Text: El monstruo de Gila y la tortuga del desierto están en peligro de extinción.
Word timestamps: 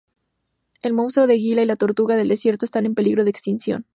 El 0.81 0.93
monstruo 0.93 1.27
de 1.27 1.37
Gila 1.37 1.61
y 1.61 1.67
la 1.67 1.75
tortuga 1.75 2.15
del 2.15 2.27
desierto 2.29 2.65
están 2.65 2.87
en 2.87 2.95
peligro 2.95 3.23
de 3.23 3.29
extinción. 3.29 3.85